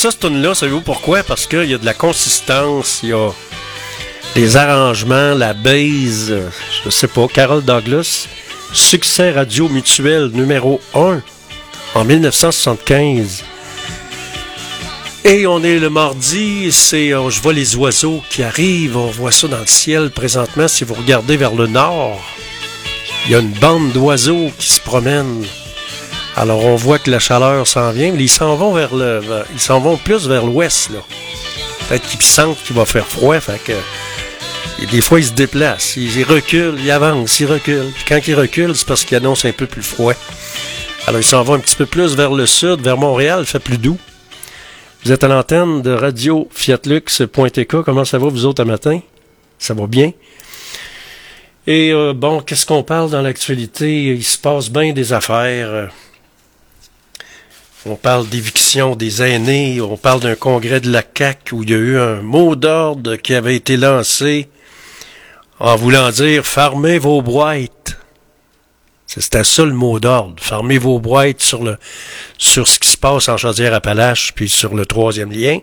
Ça, 0.04 0.10
cette 0.10 0.20
tune-là. 0.20 0.54
Savez-vous 0.54 0.82
pourquoi? 0.82 1.22
Parce 1.22 1.46
qu'il 1.46 1.64
y 1.64 1.72
a 1.72 1.78
de 1.78 1.84
la 1.86 1.94
consistance, 1.94 3.00
il 3.02 3.08
y 3.08 3.12
a 3.14 3.30
des 4.34 4.58
arrangements, 4.58 5.32
la 5.32 5.54
base, 5.54 6.34
je 6.84 6.90
sais 6.90 7.08
pas, 7.08 7.26
Carol 7.26 7.64
Douglas, 7.64 8.28
succès 8.74 9.30
radio 9.30 9.66
mutuel 9.70 10.30
numéro 10.34 10.78
1 10.94 11.22
en 11.94 12.04
1975. 12.04 13.44
Et 15.24 15.46
on 15.46 15.62
est 15.64 15.78
le 15.78 15.88
mardi, 15.88 16.70
c'est, 16.70 17.14
euh, 17.14 17.30
je 17.30 17.40
vois 17.40 17.54
les 17.54 17.74
oiseaux 17.76 18.22
qui 18.28 18.42
arrivent, 18.42 18.98
on 18.98 19.10
voit 19.10 19.32
ça 19.32 19.48
dans 19.48 19.60
le 19.60 19.66
ciel 19.66 20.10
présentement. 20.10 20.68
Si 20.68 20.84
vous 20.84 20.94
regardez 20.94 21.38
vers 21.38 21.54
le 21.54 21.66
nord, 21.66 22.20
il 23.24 23.32
y 23.32 23.34
a 23.34 23.38
une 23.38 23.52
bande 23.52 23.92
d'oiseaux 23.92 24.50
qui 24.58 24.70
se 24.70 24.80
promènent. 24.80 25.46
Alors 26.36 26.64
on 26.64 26.74
voit 26.74 26.98
que 26.98 27.10
la 27.10 27.20
chaleur 27.20 27.66
s'en 27.66 27.92
vient, 27.92 28.12
mais 28.12 28.24
ils 28.24 28.28
s'en 28.28 28.56
vont 28.56 28.72
vers 28.72 28.94
le, 28.94 29.20
ils 29.52 29.60
s'en 29.60 29.80
vont 29.80 29.96
plus 29.96 30.26
vers 30.26 30.44
l'ouest 30.44 30.90
là. 30.90 30.98
Peut-être 31.88 32.08
qu'ils 32.08 32.22
sentent 32.22 32.58
qu'il 32.64 32.74
va 32.74 32.84
faire 32.84 33.06
froid, 33.06 33.38
fait 33.38 33.62
que 33.62 33.72
et 34.82 34.86
des 34.86 35.00
fois 35.00 35.20
ils 35.20 35.26
se 35.26 35.32
déplacent, 35.32 35.96
ils, 35.96 36.24
reculent, 36.24 36.78
ils 36.80 36.90
avancent, 36.90 37.38
ils 37.38 37.46
reculent. 37.46 37.92
Puis 37.94 38.04
quand 38.08 38.20
ils 38.26 38.34
reculent, 38.34 38.74
c'est 38.74 38.86
parce 38.86 39.04
qu'ils 39.04 39.16
annoncent 39.16 39.48
un 39.48 39.52
peu 39.52 39.66
plus 39.66 39.82
froid. 39.82 40.14
Alors 41.06 41.20
ils 41.20 41.24
s'en 41.24 41.42
vont 41.44 41.54
un 41.54 41.60
petit 41.60 41.76
peu 41.76 41.86
plus 41.86 42.16
vers 42.16 42.32
le 42.32 42.46
sud, 42.46 42.80
vers 42.80 42.96
Montréal, 42.96 43.40
il 43.40 43.46
fait 43.46 43.60
plus 43.60 43.78
doux. 43.78 43.98
Vous 45.04 45.12
êtes 45.12 45.22
à 45.22 45.28
l'antenne 45.28 45.82
de 45.82 45.92
radio 45.92 46.48
fiatlux.tk. 46.50 47.82
Comment 47.84 48.04
ça 48.04 48.18
va 48.18 48.28
vous 48.28 48.46
autres 48.46 48.62
à 48.62 48.64
matin? 48.64 49.00
Ça 49.58 49.74
va 49.74 49.86
bien? 49.86 50.12
Et 51.66 51.92
euh, 51.92 52.12
bon, 52.14 52.40
qu'est-ce 52.40 52.66
qu'on 52.66 52.82
parle 52.82 53.10
dans 53.10 53.22
l'actualité? 53.22 54.06
Il 54.06 54.24
se 54.24 54.38
passe 54.38 54.70
bien 54.70 54.92
des 54.92 55.12
affaires. 55.12 55.90
On 57.86 57.96
parle 57.96 58.26
d'éviction 58.30 58.96
des 58.96 59.22
aînés, 59.22 59.82
on 59.82 59.98
parle 59.98 60.20
d'un 60.20 60.36
congrès 60.36 60.80
de 60.80 60.90
la 60.90 61.02
CAC 61.02 61.50
où 61.52 61.62
il 61.62 61.70
y 61.70 61.74
a 61.74 61.76
eu 61.76 61.98
un 61.98 62.22
mot 62.22 62.56
d'ordre 62.56 63.16
qui 63.16 63.34
avait 63.34 63.56
été 63.56 63.76
lancé 63.76 64.48
en 65.58 65.76
voulant 65.76 66.08
dire 66.10 66.46
fermez 66.46 66.98
vos 66.98 67.20
boîtes. 67.20 67.98
C'était 69.06 69.44
ça 69.44 69.66
le 69.66 69.74
mot 69.74 70.00
d'ordre. 70.00 70.36
Fermez 70.38 70.78
vos 70.78 70.98
boîtes 70.98 71.42
sur 71.42 71.62
le 71.62 71.76
sur 72.38 72.66
ce 72.68 72.78
qui 72.78 72.88
se 72.88 72.96
passe 72.96 73.28
en 73.28 73.36
Chaudière-Appalaches 73.36 74.32
puis 74.34 74.48
sur 74.48 74.74
le 74.74 74.86
troisième 74.86 75.30
lien. 75.30 75.58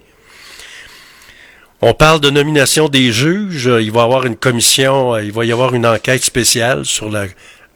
On 1.81 1.95
parle 1.95 2.19
de 2.19 2.29
nomination 2.29 2.87
des 2.87 3.11
juges. 3.11 3.65
Il 3.81 3.91
va 3.91 4.01
y 4.01 4.03
avoir 4.03 4.27
une 4.27 4.37
commission, 4.37 5.17
il 5.17 5.31
va 5.31 5.43
y 5.43 5.51
avoir 5.51 5.73
une 5.73 5.87
enquête 5.87 6.23
spéciale 6.23 6.85
sur 6.85 7.09
la 7.09 7.25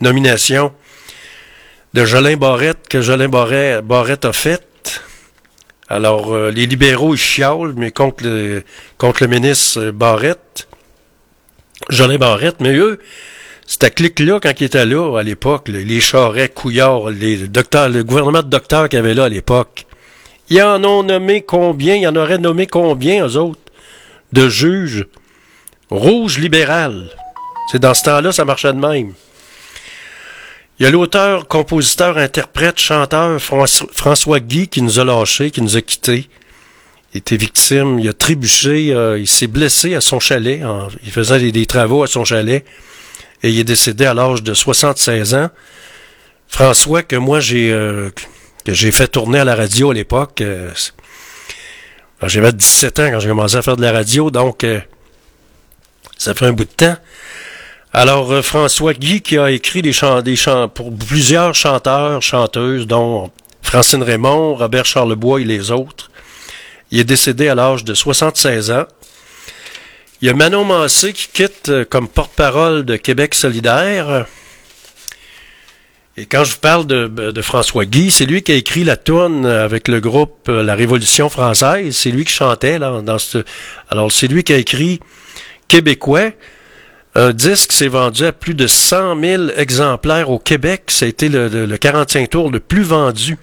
nomination 0.01 0.71
de 1.95 2.03
Jolin 2.03 2.35
Barrette 2.35 2.89
que 2.89 2.99
Jolin 2.99 3.29
Barrette, 3.29 4.25
a 4.25 4.33
faite. 4.33 5.01
Alors, 5.87 6.33
euh, 6.33 6.51
les 6.51 6.65
libéraux, 6.65 7.15
ils 7.15 7.17
chiolent, 7.17 7.73
mais 7.77 7.91
contre 7.91 8.25
le, 8.25 8.63
contre 8.97 9.23
le 9.23 9.29
ministre 9.29 9.91
Barrette, 9.91 10.67
Jolin 11.89 12.17
Barrette, 12.17 12.57
mais 12.59 12.75
eux, 12.75 12.99
cette 13.65 13.95
clique-là, 13.95 14.41
quand 14.41 14.51
il 14.59 14.65
était 14.65 14.85
là, 14.85 15.17
à 15.17 15.23
l'époque, 15.23 15.69
les 15.69 16.01
charrets, 16.01 16.49
Couillard, 16.49 17.11
les 17.11 17.47
docteurs, 17.47 17.87
le 17.87 18.03
gouvernement 18.03 18.43
de 18.43 18.49
docteurs 18.49 18.89
qu'il 18.89 18.97
y 18.97 18.99
avait 18.99 19.13
là 19.13 19.23
à 19.23 19.29
l'époque, 19.29 19.85
ils 20.49 20.61
en 20.61 20.83
ont 20.83 21.03
nommé 21.03 21.43
combien, 21.43 21.95
ils 21.95 22.07
en 22.09 22.15
auraient 22.17 22.39
nommé 22.39 22.67
combien, 22.67 23.25
eux 23.25 23.37
autres, 23.37 23.61
de 24.33 24.49
juges? 24.49 25.07
Rouges 25.89 26.39
libéral. 26.39 27.09
C'est 27.71 27.79
dans 27.79 27.93
ce 27.93 28.03
temps-là, 28.03 28.33
ça 28.33 28.43
marchait 28.43 28.73
de 28.73 28.79
même. 28.79 29.13
Il 30.77 30.83
y 30.83 30.85
a 30.85 30.91
l'auteur, 30.91 31.47
compositeur, 31.47 32.17
interprète, 32.17 32.79
chanteur 32.79 33.39
François 33.41 34.41
Guy 34.41 34.67
qui 34.67 34.81
nous 34.81 34.99
a 34.99 35.05
lâchés, 35.05 35.49
qui 35.49 35.61
nous 35.61 35.77
a 35.77 35.81
quittés. 35.81 36.27
Il 37.13 37.19
était 37.19 37.37
victime, 37.37 37.97
il 37.97 38.09
a 38.09 38.13
trébuché, 38.13 38.93
euh, 38.93 39.17
il 39.17 39.27
s'est 39.27 39.47
blessé 39.47 39.95
à 39.95 40.01
son 40.01 40.19
chalet. 40.19 40.61
il 41.03 41.11
faisait 41.11 41.49
des, 41.49 41.65
travaux 41.65 42.03
à 42.03 42.07
son 42.07 42.25
chalet 42.25 42.65
et 43.41 43.49
il 43.49 43.57
est 43.57 43.63
décédé 43.63 44.05
à 44.05 44.13
l'âge 44.13 44.43
de 44.43 44.53
76 44.53 45.33
ans. 45.35 45.49
François, 46.49 47.03
que 47.03 47.15
moi 47.15 47.39
j'ai 47.39 47.71
euh, 47.71 48.09
que 48.65 48.73
j'ai 48.73 48.91
fait 48.91 49.07
tourner 49.07 49.39
à 49.39 49.45
la 49.45 49.55
radio 49.55 49.91
à 49.91 49.93
l'époque. 49.93 50.41
Euh, 50.41 50.71
j'avais 52.23 52.51
17 52.51 52.99
ans 52.99 53.11
quand 53.11 53.19
j'ai 53.21 53.29
commencé 53.29 53.55
à 53.55 53.61
faire 53.61 53.77
de 53.77 53.81
la 53.81 53.93
radio, 53.93 54.29
donc 54.29 54.65
ça 56.17 56.33
fait 56.33 56.45
un 56.45 56.51
bout 56.51 56.65
de 56.65 56.69
temps. 56.69 56.97
Alors, 57.97 58.29
euh, 58.29 58.41
François 58.41 58.93
Guy, 58.93 59.21
qui 59.21 59.37
a 59.37 59.49
écrit 59.51 59.81
des 59.81 59.93
chants, 59.93 60.21
des 60.21 60.35
pour 60.73 60.93
plusieurs 60.93 61.55
chanteurs, 61.55 62.21
chanteuses, 62.21 62.87
dont 62.87 63.31
Francine 63.61 64.03
Raymond, 64.03 64.55
Robert 64.55 64.83
Charlebois 64.83 65.39
et 65.39 65.45
les 65.45 65.71
autres. 65.71 66.11
Il 66.91 66.99
est 66.99 67.05
décédé 67.05 67.47
à 67.47 67.55
l'âge 67.55 67.85
de 67.85 67.93
76 67.93 68.71
ans. 68.71 68.83
Il 70.21 70.27
y 70.27 70.29
a 70.29 70.33
Manon 70.33 70.65
Massé 70.65 71.13
qui 71.13 71.29
quitte 71.31 71.69
euh, 71.69 71.85
comme 71.85 72.09
porte-parole 72.09 72.83
de 72.83 72.97
Québec 72.97 73.33
solidaire. 73.33 74.25
Et 76.17 76.25
quand 76.25 76.43
je 76.43 76.51
vous 76.51 76.59
parle 76.59 76.85
de, 76.85 77.07
de, 77.07 77.41
François 77.41 77.85
Guy, 77.85 78.11
c'est 78.11 78.25
lui 78.25 78.41
qui 78.43 78.51
a 78.51 78.55
écrit 78.55 78.83
la 78.83 78.97
tourne 78.97 79.45
avec 79.45 79.87
le 79.87 80.01
groupe 80.01 80.49
euh, 80.49 80.63
La 80.63 80.75
Révolution 80.75 81.29
française. 81.29 81.95
C'est 81.95 82.11
lui 82.11 82.25
qui 82.25 82.33
chantait 82.33 82.77
là 82.77 83.01
dans 83.01 83.19
ce. 83.19 83.45
Alors 83.89 84.11
c'est 84.11 84.27
lui 84.27 84.43
qui 84.43 84.51
a 84.51 84.57
écrit 84.57 84.99
Québécois. 85.69 86.31
Un 87.17 87.31
disque 87.31 87.71
s'est 87.71 87.87
vendu 87.87 88.25
à 88.25 88.33
plus 88.33 88.55
de 88.55 88.67
100 88.67 89.17
000 89.21 89.43
exemplaires 89.55 90.29
au 90.29 90.37
Québec. 90.37 90.83
Ça 90.87 91.05
a 91.05 91.07
été 91.07 91.29
le, 91.29 91.47
le, 91.47 91.77
45 91.77 92.29
tours 92.29 92.51
le 92.51 92.59
plus 92.59 92.83
vendu 92.83 93.37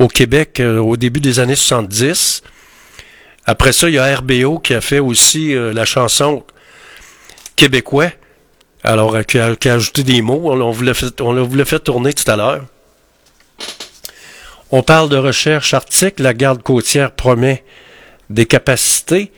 au 0.00 0.08
Québec 0.08 0.58
euh, 0.58 0.78
au 0.78 0.96
début 0.96 1.20
des 1.20 1.38
années 1.38 1.54
70. 1.54 2.42
Après 3.46 3.72
ça, 3.72 3.88
il 3.88 3.94
y 3.94 3.98
a 3.98 4.16
RBO 4.16 4.58
qui 4.58 4.74
a 4.74 4.80
fait 4.80 4.98
aussi 4.98 5.54
euh, 5.54 5.72
la 5.72 5.84
chanson 5.84 6.44
québécois. 7.54 8.10
Alors, 8.82 9.14
euh, 9.14 9.22
qui 9.22 9.38
a, 9.38 9.54
ajouté 9.72 10.02
des 10.02 10.20
mots. 10.20 10.50
On, 10.52 10.60
on 10.60 10.72
vous 10.72 10.82
l'a 10.82 10.94
fait, 10.94 11.06
fait 11.64 11.78
tourner 11.78 12.12
tout 12.12 12.28
à 12.28 12.34
l'heure. 12.34 12.64
On 14.72 14.82
parle 14.82 15.08
de 15.08 15.16
recherche 15.16 15.72
arctique. 15.72 16.18
La 16.18 16.34
garde 16.34 16.64
côtière 16.64 17.12
promet 17.12 17.62
des 18.28 18.46
capacités. 18.46 19.30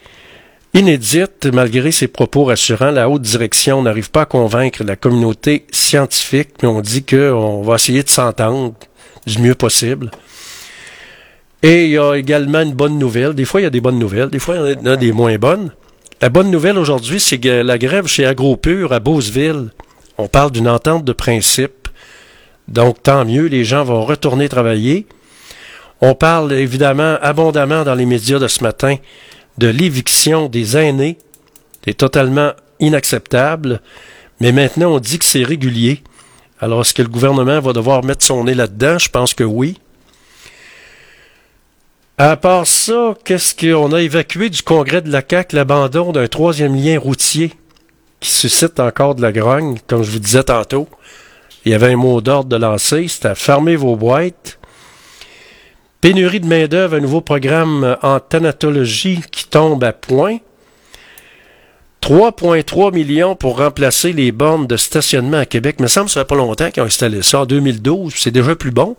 Inédite, 0.76 1.46
malgré 1.52 1.92
ses 1.92 2.08
propos 2.08 2.46
rassurants, 2.46 2.90
la 2.90 3.08
haute 3.08 3.22
direction 3.22 3.80
n'arrive 3.80 4.10
pas 4.10 4.22
à 4.22 4.26
convaincre 4.26 4.82
la 4.82 4.96
communauté 4.96 5.66
scientifique, 5.70 6.48
mais 6.60 6.68
on 6.68 6.80
dit 6.80 7.04
qu'on 7.04 7.62
va 7.62 7.76
essayer 7.76 8.02
de 8.02 8.08
s'entendre 8.08 8.74
du 9.24 9.38
mieux 9.38 9.54
possible. 9.54 10.10
Et 11.62 11.84
il 11.84 11.92
y 11.92 11.98
a 11.98 12.14
également 12.14 12.62
une 12.62 12.72
bonne 12.72 12.98
nouvelle. 12.98 13.34
Des 13.34 13.44
fois, 13.44 13.60
il 13.60 13.64
y 13.64 13.68
a 13.68 13.70
des 13.70 13.80
bonnes 13.80 14.00
nouvelles, 14.00 14.30
des 14.30 14.40
fois, 14.40 14.56
il 14.56 14.72
y 14.72 14.88
en 14.88 14.92
a 14.92 14.96
des 14.96 15.12
moins 15.12 15.36
bonnes. 15.36 15.70
La 16.20 16.28
bonne 16.28 16.50
nouvelle 16.50 16.76
aujourd'hui, 16.76 17.20
c'est 17.20 17.38
que 17.38 17.62
la 17.62 17.78
grève 17.78 18.08
chez 18.08 18.26
AgroPure 18.26 18.92
à 18.92 18.98
Beauceville, 18.98 19.70
on 20.18 20.26
parle 20.26 20.50
d'une 20.50 20.68
entente 20.68 21.04
de 21.04 21.12
principe. 21.12 21.86
Donc, 22.66 23.00
tant 23.00 23.24
mieux, 23.24 23.46
les 23.46 23.64
gens 23.64 23.84
vont 23.84 24.04
retourner 24.04 24.48
travailler. 24.48 25.06
On 26.00 26.16
parle 26.16 26.52
évidemment 26.52 27.16
abondamment 27.22 27.84
dans 27.84 27.94
les 27.94 28.06
médias 28.06 28.40
de 28.40 28.48
ce 28.48 28.64
matin 28.64 28.96
de 29.58 29.68
l'éviction 29.68 30.48
des 30.48 30.76
aînés 30.76 31.18
est 31.86 31.98
totalement 31.98 32.52
inacceptable, 32.80 33.80
mais 34.40 34.52
maintenant 34.52 34.94
on 34.94 34.98
dit 34.98 35.18
que 35.18 35.24
c'est 35.24 35.44
régulier. 35.44 36.02
Alors 36.60 36.82
est-ce 36.82 36.94
que 36.94 37.02
le 37.02 37.08
gouvernement 37.08 37.60
va 37.60 37.72
devoir 37.72 38.04
mettre 38.04 38.24
son 38.24 38.44
nez 38.44 38.54
là-dedans? 38.54 38.98
Je 38.98 39.08
pense 39.08 39.34
que 39.34 39.44
oui. 39.44 39.78
À 42.16 42.36
part 42.36 42.66
ça, 42.66 43.14
qu'est-ce 43.24 43.54
qu'on 43.54 43.92
a 43.92 44.00
évacué 44.00 44.48
du 44.48 44.62
congrès 44.62 45.02
de 45.02 45.10
la 45.10 45.22
CAQ 45.28 45.56
l'abandon 45.56 46.12
d'un 46.12 46.28
troisième 46.28 46.76
lien 46.76 46.98
routier 46.98 47.52
qui 48.20 48.30
suscite 48.30 48.78
encore 48.78 49.16
de 49.16 49.22
la 49.22 49.32
grogne, 49.32 49.78
comme 49.86 50.02
je 50.02 50.10
vous 50.12 50.20
disais 50.20 50.44
tantôt. 50.44 50.88
Il 51.64 51.72
y 51.72 51.74
avait 51.74 51.92
un 51.92 51.96
mot 51.96 52.20
d'ordre 52.20 52.48
de 52.48 52.56
lancer, 52.56 53.08
c'était 53.08 53.34
fermer 53.34 53.74
vos 53.76 53.96
boîtes. 53.96 54.58
Pénurie 56.04 56.40
de 56.40 56.46
main-d'œuvre, 56.46 56.96
un 56.96 57.00
nouveau 57.00 57.22
programme 57.22 57.96
en 58.02 58.20
thanatologie 58.20 59.22
qui 59.32 59.48
tombe 59.48 59.82
à 59.84 59.94
point. 59.94 60.36
3,3 62.02 62.92
millions 62.92 63.36
pour 63.36 63.56
remplacer 63.56 64.12
les 64.12 64.30
bornes 64.30 64.66
de 64.66 64.76
stationnement 64.76 65.38
à 65.38 65.46
Québec. 65.46 65.76
Mais 65.80 65.88
ça 65.88 66.02
me 66.02 66.08
semble 66.08 66.08
que 66.08 66.12
ça 66.12 66.20
fait 66.20 66.26
pas 66.26 66.34
longtemps 66.34 66.70
qu'ils 66.70 66.82
ont 66.82 66.86
installé 66.86 67.22
ça. 67.22 67.40
En 67.40 67.46
2012, 67.46 68.12
c'est 68.14 68.30
déjà 68.30 68.54
plus 68.54 68.70
bon. 68.70 68.96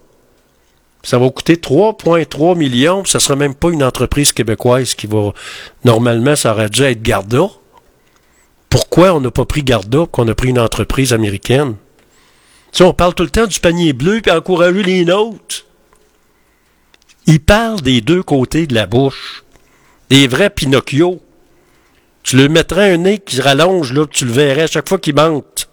Ça 1.03 1.19
va 1.19 1.29
coûter 1.29 1.57
3,3 1.57 2.57
millions. 2.57 3.05
Ça 3.05 3.19
sera 3.19 3.35
même 3.35 3.53
pas 3.53 3.69
une 3.69 3.83
entreprise 3.83 4.33
québécoise 4.33 4.95
qui 4.95 5.05
va... 5.05 5.31
Normalement, 5.83 6.35
ça 6.35 6.53
aurait 6.53 6.69
dû 6.69 6.81
être 6.81 7.03
Garda. 7.03 7.49
Pourquoi 8.67 9.13
on 9.13 9.21
n'a 9.21 9.29
pas 9.29 9.45
pris 9.45 9.61
Garda 9.61 10.07
qu'on 10.11 10.27
a 10.27 10.33
pris 10.33 10.49
une 10.49 10.59
entreprise 10.59 11.13
américaine? 11.13 11.75
Tu 12.71 12.79
sais, 12.79 12.83
on 12.83 12.93
parle 12.93 13.13
tout 13.13 13.21
le 13.21 13.29
temps 13.29 13.45
du 13.45 13.59
panier 13.59 13.93
bleu 13.93 14.21
puis 14.23 14.31
encourager 14.31 14.81
les 14.81 15.05
nôtres. 15.05 15.65
Il 17.27 17.39
parle 17.39 17.81
des 17.81 18.01
deux 18.01 18.21
côtés 18.21 18.67
de 18.67 18.75
la 18.75 18.85
bouche. 18.85 19.43
Des 20.09 20.27
vrais 20.27 20.51
Pinocchio. 20.51 21.21
Tu 22.21 22.37
le 22.37 22.47
mettrais 22.49 22.93
un 22.93 22.97
nez 22.97 23.19
qui 23.19 23.41
rallonge, 23.41 23.93
là, 23.93 24.05
tu 24.05 24.25
le 24.25 24.31
verrais 24.31 24.63
à 24.63 24.67
chaque 24.67 24.87
fois 24.87 24.99
qu'il 24.99 25.15
monte. 25.15 25.69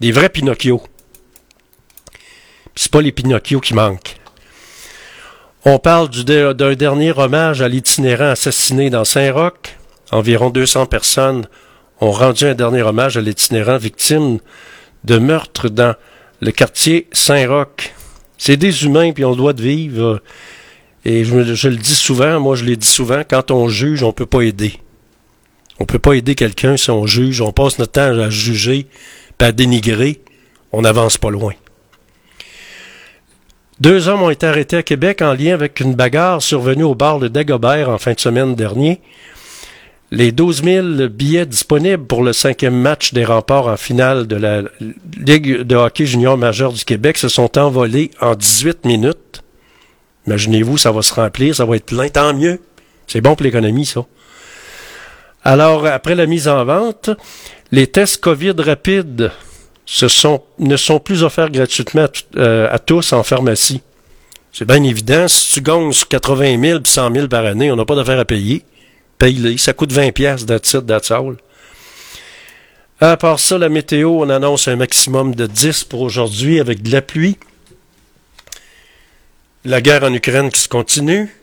Des 0.00 0.12
vrais 0.12 0.28
Pinocchio. 0.28 0.82
C'est 2.74 2.92
pas 2.92 3.00
les 3.00 3.12
Pinocchio 3.12 3.60
qui 3.60 3.72
manquent. 3.72 4.16
On 5.64 5.78
parle 5.78 6.10
d'un 6.10 6.74
dernier 6.74 7.12
hommage 7.16 7.62
à 7.62 7.68
l'itinérant 7.68 8.30
assassiné 8.30 8.90
dans 8.90 9.04
Saint-Roch. 9.04 9.78
Environ 10.12 10.50
200 10.50 10.86
personnes 10.86 11.48
ont 12.00 12.12
rendu 12.12 12.44
un 12.44 12.54
dernier 12.54 12.82
hommage 12.82 13.16
à 13.16 13.22
l'itinérant 13.22 13.78
victime 13.78 14.38
de 15.04 15.18
meurtre 15.18 15.70
dans 15.70 15.94
le 16.40 16.52
quartier 16.52 17.08
Saint-Roch. 17.12 17.95
C'est 18.38 18.56
des 18.56 18.84
humains, 18.84 19.12
puis 19.12 19.24
on 19.24 19.34
doit 19.34 19.52
de 19.52 19.62
vivre. 19.62 20.20
Et 21.04 21.24
je, 21.24 21.68
le 21.68 21.76
dis 21.76 21.94
souvent, 21.94 22.40
moi 22.40 22.56
je 22.56 22.64
l'ai 22.64 22.76
dit 22.76 22.86
souvent, 22.86 23.22
quand 23.28 23.50
on 23.50 23.68
juge, 23.68 24.02
on 24.02 24.08
ne 24.08 24.12
peut 24.12 24.26
pas 24.26 24.42
aider. 24.42 24.74
On 25.78 25.84
ne 25.84 25.86
peut 25.86 25.98
pas 25.98 26.14
aider 26.14 26.34
quelqu'un 26.34 26.76
si 26.76 26.90
on 26.90 27.06
juge, 27.06 27.40
on 27.40 27.52
passe 27.52 27.78
notre 27.78 27.92
temps 27.92 28.18
à 28.18 28.30
juger, 28.30 28.86
puis 29.38 29.48
à 29.48 29.52
dénigrer, 29.52 30.20
on 30.72 30.82
n'avance 30.82 31.16
pas 31.18 31.30
loin. 31.30 31.52
Deux 33.78 34.08
hommes 34.08 34.22
ont 34.22 34.30
été 34.30 34.46
arrêtés 34.46 34.78
à 34.78 34.82
Québec 34.82 35.20
en 35.20 35.34
lien 35.34 35.52
avec 35.52 35.80
une 35.80 35.94
bagarre 35.94 36.40
survenue 36.40 36.82
au 36.82 36.94
bar 36.94 37.18
de 37.18 37.28
Dagobert 37.28 37.90
en 37.90 37.98
fin 37.98 38.14
de 38.14 38.20
semaine 38.20 38.54
dernier. 38.54 39.00
Les 40.12 40.30
12 40.30 40.62
000 40.62 40.86
billets 41.08 41.46
disponibles 41.46 42.06
pour 42.06 42.22
le 42.22 42.32
cinquième 42.32 42.76
match 42.76 43.12
des 43.12 43.24
remparts 43.24 43.66
en 43.66 43.76
finale 43.76 44.28
de 44.28 44.36
la 44.36 44.62
Ligue 45.18 45.62
de 45.62 45.74
hockey 45.74 46.06
junior 46.06 46.38
majeur 46.38 46.72
du 46.72 46.84
Québec 46.84 47.18
se 47.18 47.28
sont 47.28 47.58
envolés 47.58 48.12
en 48.20 48.36
18 48.36 48.84
minutes. 48.84 49.42
Imaginez-vous, 50.28 50.78
ça 50.78 50.92
va 50.92 51.02
se 51.02 51.12
remplir, 51.12 51.56
ça 51.56 51.64
va 51.64 51.74
être 51.74 51.86
plein, 51.86 52.08
tant 52.08 52.34
mieux. 52.34 52.60
C'est 53.08 53.20
bon 53.20 53.34
pour 53.34 53.44
l'économie, 53.44 53.84
ça. 53.84 54.04
Alors, 55.42 55.86
après 55.86 56.14
la 56.14 56.26
mise 56.26 56.46
en 56.46 56.64
vente, 56.64 57.10
les 57.72 57.88
tests 57.88 58.20
COVID 58.20 58.54
rapides 58.58 59.32
ne 60.58 60.76
sont 60.76 61.00
plus 61.00 61.24
offerts 61.24 61.50
gratuitement 61.50 62.02
à, 62.04 62.38
euh, 62.38 62.68
à 62.70 62.78
tous 62.78 63.12
en 63.12 63.24
pharmacie. 63.24 63.80
C'est 64.52 64.66
bien 64.66 64.82
évident, 64.84 65.26
si 65.26 65.54
tu 65.54 65.60
gagnes 65.62 65.92
80 66.08 66.60
000 66.60 66.78
et 66.78 66.82
100 66.84 67.12
000 67.12 67.28
par 67.28 67.44
année, 67.44 67.70
on 67.72 67.76
n'a 67.76 67.84
pas 67.84 67.96
d'affaires 67.96 68.20
à 68.20 68.24
payer. 68.24 68.62
Paye-les. 69.18 69.58
Ça 69.58 69.72
coûte 69.72 69.92
20 69.92 70.12
pièces 70.12 70.46
that's 70.46 70.74
it, 70.74 70.86
that's. 70.86 71.12
À 72.98 73.16
part 73.16 73.38
ça, 73.40 73.58
la 73.58 73.68
météo, 73.68 74.22
on 74.22 74.30
annonce 74.30 74.68
un 74.68 74.76
maximum 74.76 75.34
de 75.34 75.46
10 75.46 75.84
pour 75.84 76.00
aujourd'hui 76.00 76.60
avec 76.60 76.82
de 76.82 76.90
la 76.90 77.02
pluie. 77.02 77.36
La 79.64 79.80
guerre 79.80 80.04
en 80.04 80.14
Ukraine 80.14 80.50
qui 80.50 80.60
se 80.60 80.68
continue. 80.68 81.34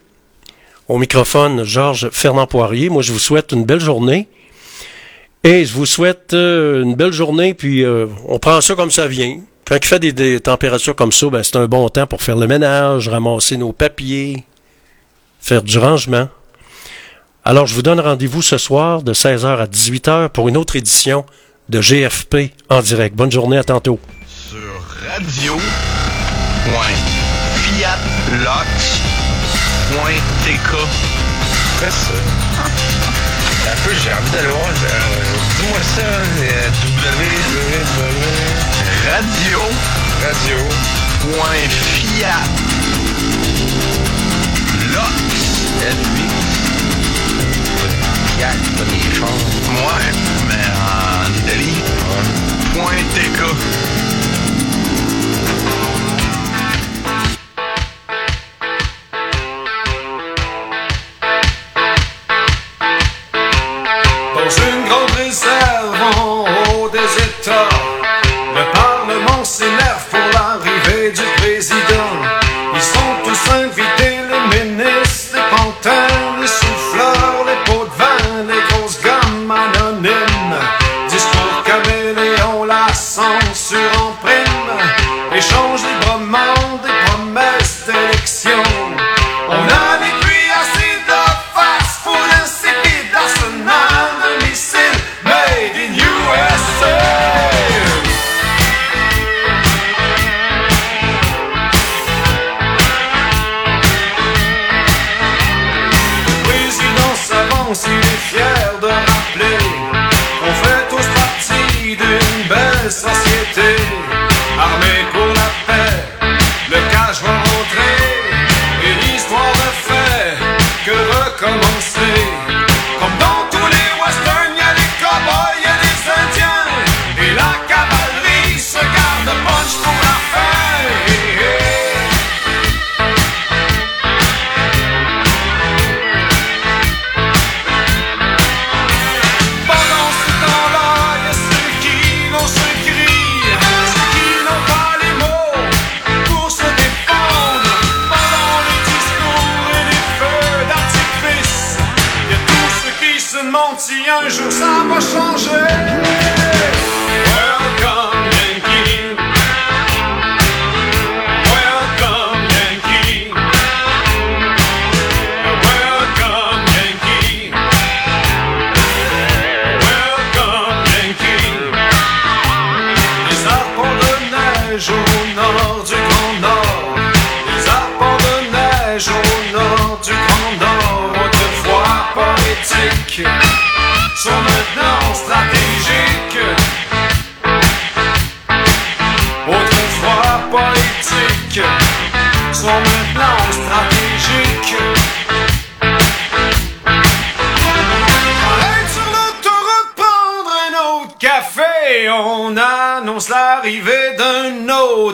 Au 0.88 0.98
microphone, 0.98 1.64
Georges 1.64 2.10
Fernand 2.10 2.46
Poirier. 2.46 2.88
Moi, 2.88 3.02
je 3.02 3.12
vous 3.12 3.18
souhaite 3.18 3.52
une 3.52 3.64
belle 3.64 3.80
journée. 3.80 4.28
Et 5.44 5.64
je 5.64 5.74
vous 5.74 5.86
souhaite 5.86 6.32
euh, 6.32 6.82
une 6.82 6.94
belle 6.94 7.12
journée, 7.12 7.52
puis 7.52 7.84
euh, 7.84 8.06
on 8.26 8.38
prend 8.38 8.62
ça 8.62 8.74
comme 8.74 8.90
ça 8.90 9.06
vient. 9.06 9.40
Quand 9.66 9.76
il 9.76 9.84
fait 9.84 9.98
des, 9.98 10.12
des 10.12 10.40
températures 10.40 10.96
comme 10.96 11.12
ça, 11.12 11.28
ben, 11.28 11.42
c'est 11.42 11.56
un 11.56 11.66
bon 11.66 11.88
temps 11.90 12.06
pour 12.06 12.22
faire 12.22 12.36
le 12.36 12.46
ménage, 12.46 13.08
ramasser 13.08 13.58
nos 13.58 13.72
papiers, 13.72 14.42
faire 15.40 15.62
du 15.62 15.78
rangement. 15.78 16.28
Alors, 17.44 17.66
je 17.66 17.74
vous 17.74 17.82
donne 17.82 18.00
rendez-vous 18.00 18.40
ce 18.42 18.56
soir 18.58 19.02
de 19.02 19.12
16h 19.12 19.46
à 19.60 19.66
18h 19.66 20.28
pour 20.30 20.48
une 20.48 20.56
autre 20.56 20.76
édition 20.76 21.26
de 21.68 21.80
GFP 21.80 22.52
en 22.70 22.80
direct. 22.80 23.14
Bonne 23.14 23.30
journée, 23.32 23.58
à 23.58 23.64
tantôt. 23.64 23.98
Sur 24.26 24.58
radio. 25.10 25.56
Fiat 27.56 27.98
Lox.tk. 28.42 28.88
Fais 31.80 31.90
ça. 31.90 32.14
Un 33.66 33.76
peu, 33.84 33.94
j'ai 34.02 34.12
envie 34.12 34.30
d'aller 34.32 34.48
voir. 34.48 34.68
euh, 34.68 34.72
Dis-moi 35.60 35.82
ça. 35.82 36.02
euh, 36.02 36.70
www. 36.84 38.04
Radio. 39.10 39.58
Radio. 40.22 40.58
Point 41.20 41.68
Fiat. 41.68 42.44
Lox. 44.94 46.23
Ouais, 48.42 50.12
mais 50.48 50.66
en 50.76 51.32
Italie. 51.34 51.82
Point 52.74 53.04
TK. 53.14 54.03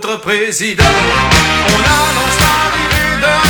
D'un 0.01 0.09
autre 0.09 0.21
président. 0.21 0.85
On 1.69 1.79
annonce 1.79 2.39
l'arrivée 2.41 3.21
d'un 3.21 3.50